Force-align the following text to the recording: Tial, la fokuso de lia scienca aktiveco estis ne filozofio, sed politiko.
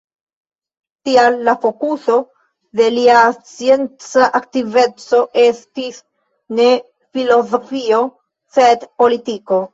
Tial, 1.09 1.35
la 1.49 1.53
fokuso 1.65 2.15
de 2.79 2.87
lia 2.95 3.19
scienca 3.51 4.31
aktiveco 4.41 5.21
estis 5.45 6.01
ne 6.63 6.67
filozofio, 7.19 8.03
sed 8.59 8.91
politiko. 9.05 9.63